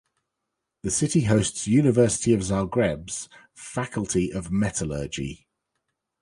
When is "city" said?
0.89-1.25